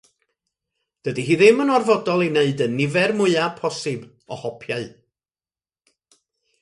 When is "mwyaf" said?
3.19-3.55